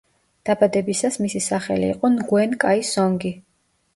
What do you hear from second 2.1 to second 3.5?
ნგუენ კაი სონგი.